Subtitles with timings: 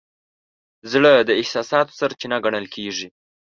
[0.91, 3.07] زړه د احساساتو سرچینه ګڼل کېږي.